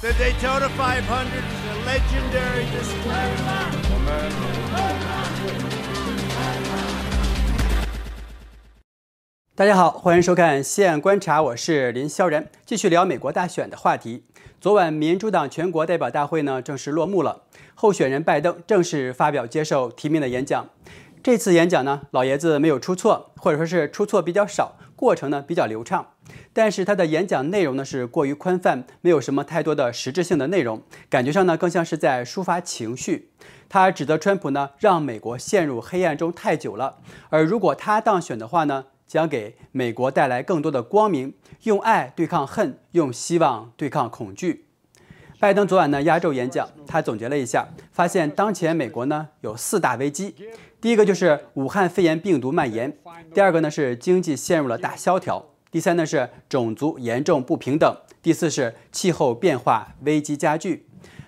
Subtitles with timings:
[0.00, 3.34] The Daytona 500 is a legendary display.
[9.56, 14.22] 大家好，欢迎收看《西岸观察》，我是林霄然，继续聊美国大选的话题。
[14.60, 17.42] 昨晚民主党全国代表大会呢正式落幕了，
[17.74, 20.68] 候选人拜登正式发表接受提名的演讲。
[21.24, 26.06] 这次演讲呢，老爷子没有出错，或者说是出错比较少，过程呢比较流畅。
[26.52, 33.30] 但是他的演讲内容呢是过于宽泛，没有什么太多的实质性的内容，感觉上呢更像是在抒发情绪。
[33.68, 41.34] 他指责川普呢让美国陷入黑暗中太久了，而如果他当选的话呢，将给美国带来更多的光明。
[41.64, 44.66] 用爱对抗恨，用希望对抗恐惧。
[45.40, 50.36] 拜登昨晚呢压轴演讲，他总结了一下，发现当前美国呢有四大危机。
[50.80, 52.96] 第一个就是武汉肺炎病毒蔓延，
[53.34, 60.86] 第二个呢是经济陷入了大萧条，第三呢是种族严重不平等，第四是气候变化危机加剧。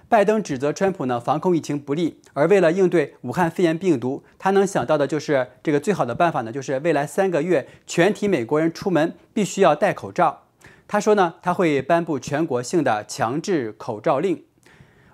[0.08, 10.46] 拜登指责川普呢防控疫情不力，而为了应对武汉肺炎病毒，他能想到的就是这个最好的办法呢，就是未来三个月全体美国人出门必须要戴口罩。
[10.88, 14.43] 他说呢他会颁布全国性的强制口罩令。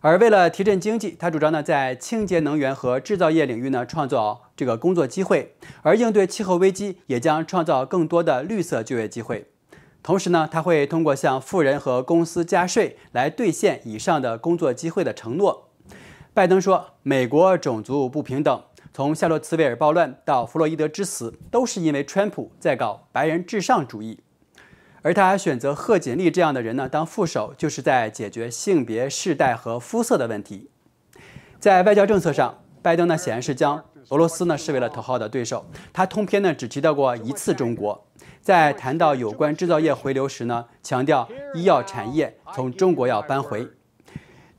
[0.01, 9.47] 而为了提振经济，他主张呢在清洁能源和制造业领域呢创造这个工作机会，而应对气候危机也将创造更多的绿色就业机会。
[10.03, 15.71] 同时呢，他会通过向富人和公司加税来兑现以上的工作机会的承诺。
[16.33, 18.63] 拜登说，美国种族不平等，
[18.95, 24.20] 从夏洛茨维尔暴乱到弗洛伊德之死，都是因为川普在搞白人至上主义。
[25.03, 30.70] 而他选择贺锦丽这样的人呢当副手，就是在解决性别、世代和肤色的问题。
[31.59, 35.65] 在外交政策上，拜登呢显然是将俄罗斯呢是为了头号的对手。
[35.93, 38.07] 他通篇呢只提到过一次中国，
[38.41, 43.69] 在谈到有关制造业回流时呢，强调医药产业从中国要搬回。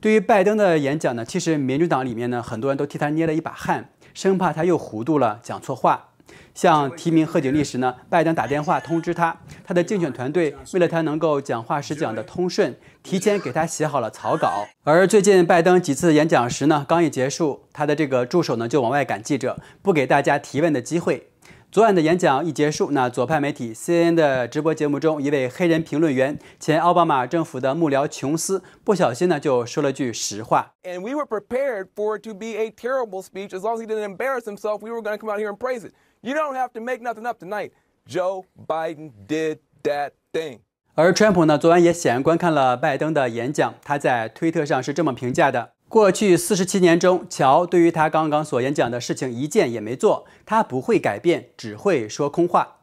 [0.00, 6.10] 对于拜登的演讲呢，其实民主党里面呢很多人都替他捏了一把汗，生怕他又糊涂了，讲错话。
[6.54, 14.66] 向提名贺锦丽时呢，拜登打电话通知他，他的竞选团队为了他能够讲话时讲得通顺，提前给他写好了草稿。
[14.82, 21.28] 而最近拜登几次演讲时呢，刚一结束，他的这个助手呢就往外赶记者，不给大家提问的机会。
[21.70, 30.72] 昨晚的演讲一结束，那左派媒体 CNN 的直播节目中，一位黑人评论员、前奥巴马政府的幕僚琼斯，不小心呢就说了句实话。
[30.82, 33.50] And we were prepared for it to be a terrible speech.
[33.50, 35.58] As long as he didn't embarrass himself, we were going to come out here and
[35.58, 35.92] praise it.
[36.20, 37.70] You don't have to make nothing up tonight.
[38.06, 40.58] Joe Biden did that thing.
[40.94, 43.74] 而川普呢，昨晚也显然观看了拜登的演讲。
[43.84, 52.78] 他在推特上是这么评价的：过去四十七年中，乔对于他刚刚所演讲的事情一件也没做，他不会改变，只会说空话。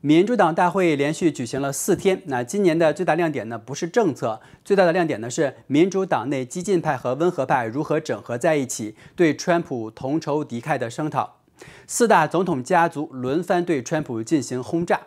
[0.00, 2.22] 民主党大会连续举行了四天。
[2.26, 11.37] 那今年的最大亮点呢，不是政策，最大的亮点呢是民主党内激进派和温和派如何整合在一起，对川普同仇敌忾的声讨。
[11.86, 15.00] 四大总统家族轮番对川普进行轰炸，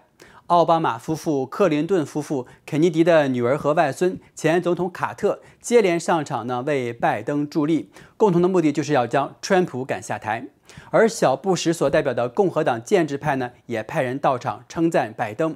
[0.47, 10.47] 奥巴马夫妇、克林顿夫妇、肯尼迪的女儿和外孙、前总统卡特接连上场呢，为拜登助力，共同的目的就是要将川普赶下台。
[10.89, 15.55] 而小布什所代表的共和党建制派呢，也派人到场称赞拜登。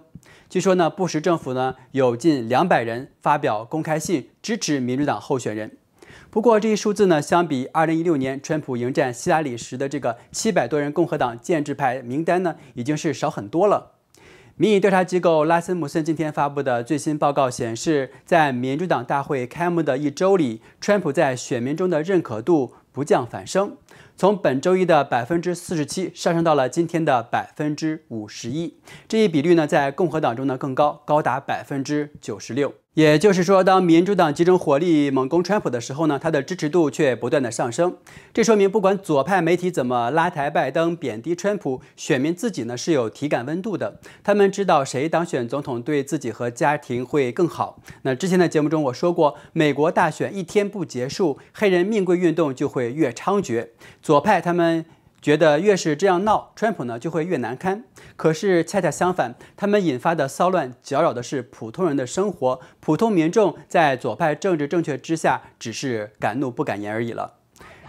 [0.49, 5.77] 据说呢，布什政府呢有近两百人发表公开信支持民主党候选人。
[6.29, 13.93] 不过这一数字呢，相比2016年川普迎战希拉里时的这个七百多人共和党建制派名单呢，已经是少很多了。
[14.57, 23.75] 民意调查机构拉森姆森今天发布的最新报告显示，在民主党大会开幕的一周里，川普在选民中的认可度不降反升，
[24.15, 28.77] 从本周一的百分之四十七上升到了今天的百分之五十一。
[29.09, 32.84] 这一比率呢，在共和党中呢更高，高达百分之九十六。
[32.95, 37.97] 也就是说，当民主党集中火力猛攻川普的时候呢，他的支持度却不断的上升。
[38.33, 43.99] 这说明，不管左派媒体怎么拉抬拜登、贬低川普，选民自己呢是有体感温度的。
[44.23, 47.81] 他们知道谁当选总统对自己和家庭会更好。
[48.03, 53.67] 那之前的节目中我说过，美国大选一天不结束，黑人命贵运动就会越猖獗。
[54.01, 54.85] 左派他们。
[55.25, 57.83] 觉得越是这样闹，川普呢就会越难堪。
[58.15, 67.37] 可是恰恰相反，他们引发的骚乱搅扰的是普通人的生活，普通民众在左派政治正确之下，只是敢怒不敢言而已了。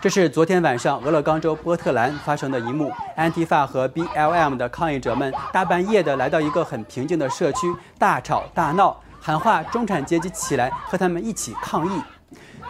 [0.00, 12.00] 这是昨天晚上俄勒冈州波特兰发生的一幕：安提法和 BLM 的抗议者们大半夜的来到一个很平静的社区，大吵大闹，喊话中产阶级起来和他们一起抗议。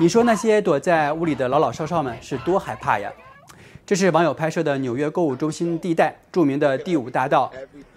[0.00, 3.08] 你说那些躲在屋里的老老少少们是多害怕呀？
[3.86, 7.48] 这是网友拍摄的纽约购物中心地带，著名的第五大道。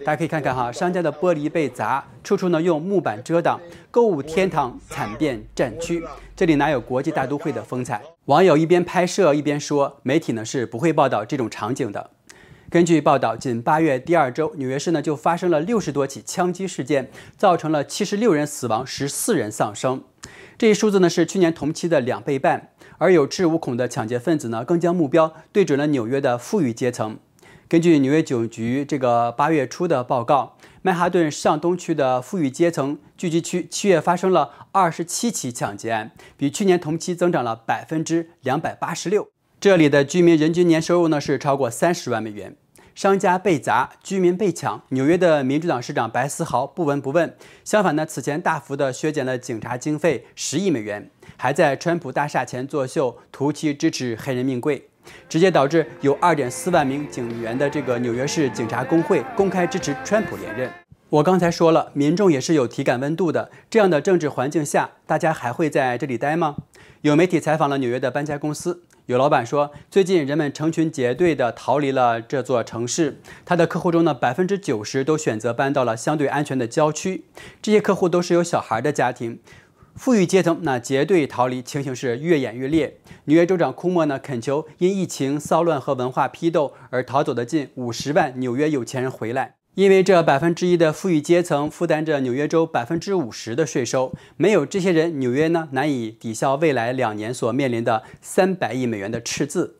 [0.04, 3.60] 大家可以看看哈，商家的玻璃被砸，处处呢用木板遮挡，
[3.90, 6.00] 购物天堂惨变战区。
[6.36, 8.00] 这里哪有国际大都会的风采？
[8.26, 12.10] 网友一边拍摄一边说，媒体呢是不会报道这种场景的。
[12.70, 20.04] 根据报道，仅八月第二周，纽约市呢就发生了六十多起枪击事件，造成了七十六人死亡，十四人丧生。
[20.56, 22.70] 这一数字呢是去年同期的两倍半。
[22.98, 27.18] 而有恃无恐的抢劫分子呢，更将目标对准了纽约的富裕阶层。
[27.66, 39.28] 根据纽约警局这个八月初的报告，曼哈顿上东区的富裕阶层聚集区七月发生了二十七起抢劫案，比去年同期增长了百分之两百八十六。
[39.60, 42.56] 这里的居民人均年收入呢是超过三十万美元。
[42.94, 47.36] 商家被砸，居民被抢，纽约的民主党市长白思豪不闻不问。
[47.62, 54.88] 相反呢，此前大幅的削减了警察经费十亿美元，还在川普大厦前作秀，图其支持黑人命贵，
[55.28, 60.70] 直接导致有二点四万名警员的这个纽约市警察工会公开支持川普连任。
[61.10, 63.50] 我刚才说了，民众也是有体感温度的。
[63.68, 66.56] 这样的政治环境下，大家还会在这里待吗？
[67.02, 68.82] 有媒体采访了纽约的搬家公司。
[69.06, 73.18] 有老板说，最近人们成群结队地逃离了这座城市。
[73.46, 77.24] 他的客户中呢，百分之九十都选择搬到了相对安全的郊区。
[77.62, 79.40] 这些客户都是有小孩的家庭，
[79.94, 82.98] 富裕阶层那结队逃离，情形是越演越烈。
[83.24, 89.59] 纽约州长库莫呢，恳求因疫情骚乱和文化批斗而逃走的近五十万纽约有钱人回来。
[89.80, 99.76] 因为这百分之一的富裕阶层负担着纽约州百分之五十的税收，没有这些人，纽约呢难以抵消未来两年所面临的三百亿美元的赤字。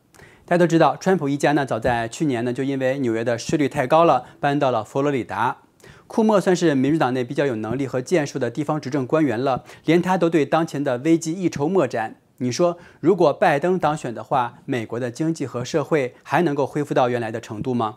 [0.47, 5.59] 大家都知道，川普一家呢早在去年呢就因为纽约的税率太高了，搬到了佛罗里达。
[6.07, 12.17] 库莫算是民主党内比较有能力和建树的地方执政官员了，连他都对当前的危机一筹莫展。
[12.39, 17.97] 你说，如果拜登当选的话，美国的经济和社会还能够恢复到原来的程度吗？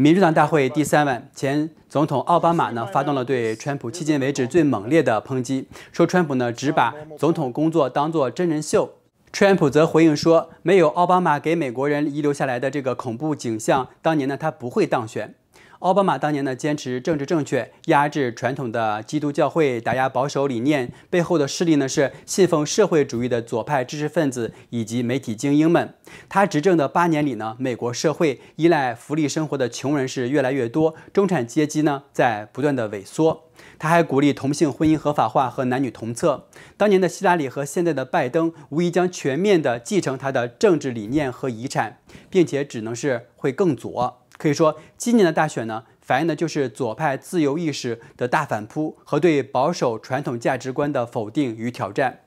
[0.00, 8.94] 民主党大会第三晚，前总统奥巴马呢发动了对川普迄今为止最猛烈的抨击，说川普呢只把总统工作当作真人秀。
[9.30, 15.34] 川普则回应说，没有奥巴马给美国人遗留下来的这个恐怖景象，当年呢他不会当选。
[15.80, 25.94] 奥巴马当年呢坚持政治正确，压制传统的基督教会，打压保守理念，背后的势力呢是信奉社会主义的左派知识分子以及媒体精英们。
[26.28, 33.44] 他执政的八年里呢，美国社会依赖福利生活的穷人是越来越多，中产阶级呢在不断的萎缩。
[33.78, 36.46] 他还鼓励同性婚姻合法化和男女同厕。
[36.76, 44.19] 当年的希拉里和现在的拜登，无疑将全面的继承他的政治理念和遗产，并且只能是会更左。
[44.40, 52.20] 可以说，今年的大选呢，反映的就是左派自由意识的大反扑和对保守传统价值观的否定与挑战。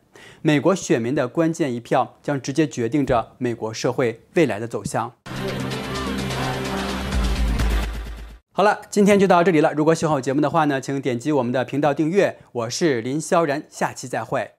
[0.44, 5.12] 美国选民的关键一票将直接决定着美国社会未来的走向。
[8.52, 9.74] 好了，今天就到这里了。
[9.74, 12.38] 如果喜欢我节目的话呢，请点击我们的频道订阅。
[12.52, 14.52] 我是林萧然，下期再会。